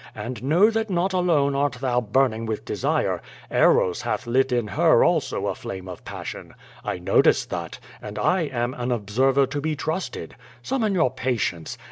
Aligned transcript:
And 0.15 0.41
know 0.41 0.71
that 0.71 0.89
not 0.89 1.13
alone 1.13 1.53
art 1.53 1.73
thou 1.73 2.01
burning 2.01 2.47
with 2.47 2.65
desire; 2.65 3.21
Eros 3.51 4.01
hath 4.01 4.25
lit 4.25 4.51
in 4.51 4.69
her 4.69 5.03
also 5.03 5.45
a 5.45 5.53
flame 5.53 5.87
of 5.87 6.03
passion. 6.03 6.55
I 6.83 6.97
noticed 6.97 7.51
that, 7.51 7.77
and 8.01 8.17
I 8.17 8.45
am 8.47 8.73
an 8.73 8.91
observer 8.91 9.45
to 9.45 9.61
be 9.61 9.75
trusted. 9.75 10.35
Summon 10.63 10.95
your 10.95 11.11
patience. 11.11 11.77